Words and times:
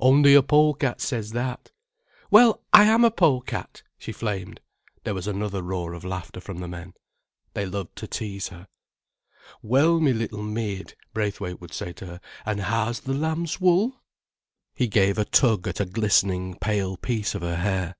"Only 0.00 0.34
a 0.34 0.42
pole 0.42 0.74
cat 0.74 1.00
says 1.00 1.32
that." 1.32 1.70
"Well, 2.30 2.62
I 2.74 2.84
am 2.84 3.06
a 3.06 3.10
pole 3.10 3.40
cat," 3.40 3.82
she 3.96 4.12
flamed. 4.12 4.60
There 5.04 5.14
was 5.14 5.26
another 5.26 5.62
roar 5.62 5.94
of 5.94 6.04
laughter 6.04 6.42
from 6.42 6.58
the 6.58 6.68
men. 6.68 6.92
They 7.54 7.64
loved 7.64 7.96
to 7.96 8.06
tease 8.06 8.48
her. 8.48 8.68
"Well, 9.62 9.98
me 9.98 10.12
little 10.12 10.42
maid," 10.42 10.92
Braithwaite 11.14 11.62
would 11.62 11.72
say 11.72 11.94
to 11.94 12.04
her, 12.06 12.20
"an' 12.44 12.58
how's 12.58 13.00
th' 13.00 13.08
lamb's 13.08 13.62
wool?" 13.62 14.02
He 14.74 14.88
gave 14.88 15.16
a 15.16 15.24
tug 15.24 15.66
at 15.66 15.80
a 15.80 15.86
glistening, 15.86 16.56
pale 16.60 16.98
piece 16.98 17.34
of 17.34 17.40
her 17.40 17.56
hair. 17.56 17.96